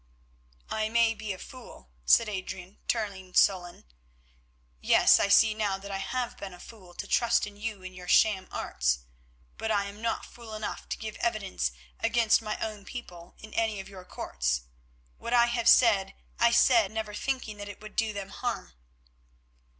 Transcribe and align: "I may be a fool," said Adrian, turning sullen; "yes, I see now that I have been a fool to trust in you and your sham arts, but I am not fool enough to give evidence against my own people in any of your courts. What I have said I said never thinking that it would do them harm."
"I 0.71 0.89
may 0.89 1.13
be 1.13 1.31
a 1.31 1.37
fool," 1.37 1.91
said 2.05 2.27
Adrian, 2.27 2.79
turning 2.87 3.35
sullen; 3.35 3.85
"yes, 4.79 5.19
I 5.19 5.27
see 5.27 5.53
now 5.53 5.77
that 5.77 5.91
I 5.91 5.99
have 5.99 6.39
been 6.39 6.55
a 6.55 6.59
fool 6.59 6.95
to 6.95 7.05
trust 7.07 7.45
in 7.45 7.55
you 7.55 7.83
and 7.83 7.95
your 7.95 8.07
sham 8.07 8.47
arts, 8.51 9.01
but 9.59 9.69
I 9.69 9.85
am 9.85 10.01
not 10.01 10.25
fool 10.25 10.55
enough 10.55 10.89
to 10.89 10.97
give 10.97 11.17
evidence 11.17 11.71
against 11.99 12.41
my 12.41 12.57
own 12.59 12.83
people 12.83 13.35
in 13.37 13.53
any 13.53 13.79
of 13.79 13.87
your 13.89 14.03
courts. 14.03 14.61
What 15.19 15.33
I 15.35 15.45
have 15.45 15.69
said 15.69 16.15
I 16.39 16.49
said 16.49 16.91
never 16.91 17.13
thinking 17.13 17.57
that 17.57 17.69
it 17.69 17.79
would 17.79 17.95
do 17.95 18.11
them 18.11 18.29
harm." 18.29 18.73